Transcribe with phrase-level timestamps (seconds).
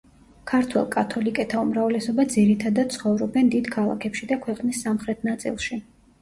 [0.51, 5.81] ქართველ კათოლიკეთა უმრავლესობა ძირითადად ცხოვრობენ დიდ ქალაქებში და ქვეყნის სამხრეთ ნაწილში.